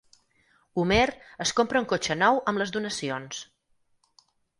Homer 0.83 1.03
es 1.45 1.51
compra 1.59 1.81
un 1.83 1.87
cotxe 1.91 2.17
nou 2.21 2.39
amb 2.53 2.61
les 2.63 2.73
donacions. 2.79 3.43